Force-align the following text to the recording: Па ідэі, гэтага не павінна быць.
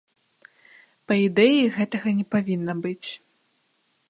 Па 1.11 1.19
ідэі, 1.27 1.61
гэтага 1.77 2.09
не 2.23 2.29
павінна 2.37 2.73
быць. 2.87 3.09